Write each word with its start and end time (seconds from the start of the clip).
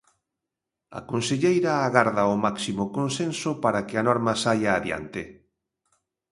A 0.99 0.99
conselleira 1.11 1.73
agarda 1.87 2.31
o 2.33 2.35
máximo 2.45 2.83
consenso 2.97 3.51
para 3.63 3.85
que 3.87 3.95
a 3.97 4.05
norma 4.09 4.33
saia 4.43 4.71
adiante. 4.79 5.21